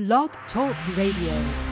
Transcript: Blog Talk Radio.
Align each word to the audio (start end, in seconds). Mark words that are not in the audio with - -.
Blog 0.00 0.30
Talk 0.50 0.74
Radio. 0.96 1.69